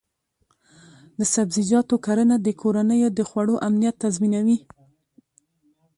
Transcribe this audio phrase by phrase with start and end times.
[1.19, 4.57] د سبزیجاتو کرنه د کورنیو د خوړو امنیت تضمینوي.